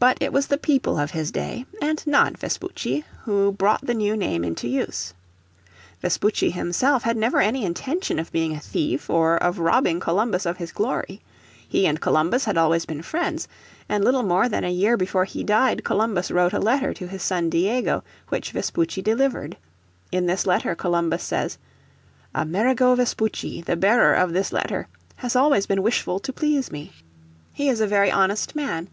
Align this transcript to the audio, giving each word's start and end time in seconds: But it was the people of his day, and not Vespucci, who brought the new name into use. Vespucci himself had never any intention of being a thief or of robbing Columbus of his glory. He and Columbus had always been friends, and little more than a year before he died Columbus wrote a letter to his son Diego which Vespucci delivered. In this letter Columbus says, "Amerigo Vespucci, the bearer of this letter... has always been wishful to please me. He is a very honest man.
But 0.00 0.18
it 0.20 0.32
was 0.32 0.48
the 0.48 0.58
people 0.58 0.98
of 0.98 1.12
his 1.12 1.30
day, 1.30 1.64
and 1.80 2.04
not 2.04 2.36
Vespucci, 2.36 3.04
who 3.22 3.52
brought 3.52 3.86
the 3.86 3.94
new 3.94 4.16
name 4.16 4.42
into 4.42 4.66
use. 4.66 5.14
Vespucci 6.00 6.50
himself 6.50 7.04
had 7.04 7.16
never 7.16 7.40
any 7.40 7.64
intention 7.64 8.18
of 8.18 8.32
being 8.32 8.54
a 8.54 8.58
thief 8.58 9.08
or 9.08 9.36
of 9.36 9.60
robbing 9.60 10.00
Columbus 10.00 10.46
of 10.46 10.56
his 10.56 10.72
glory. 10.72 11.20
He 11.68 11.86
and 11.86 12.00
Columbus 12.00 12.44
had 12.44 12.56
always 12.58 12.84
been 12.86 13.02
friends, 13.02 13.46
and 13.88 14.04
little 14.04 14.24
more 14.24 14.48
than 14.48 14.64
a 14.64 14.72
year 14.72 14.96
before 14.96 15.26
he 15.26 15.44
died 15.44 15.84
Columbus 15.84 16.32
wrote 16.32 16.52
a 16.52 16.58
letter 16.58 16.92
to 16.94 17.06
his 17.06 17.22
son 17.22 17.48
Diego 17.50 18.02
which 18.30 18.50
Vespucci 18.50 19.00
delivered. 19.00 19.56
In 20.10 20.26
this 20.26 20.44
letter 20.44 20.74
Columbus 20.74 21.22
says, 21.22 21.56
"Amerigo 22.34 22.96
Vespucci, 22.96 23.60
the 23.60 23.76
bearer 23.76 24.12
of 24.12 24.32
this 24.32 24.52
letter... 24.52 24.88
has 25.14 25.36
always 25.36 25.66
been 25.66 25.84
wishful 25.84 26.18
to 26.18 26.32
please 26.32 26.72
me. 26.72 26.90
He 27.52 27.68
is 27.68 27.80
a 27.80 27.86
very 27.86 28.10
honest 28.10 28.56
man. 28.56 28.88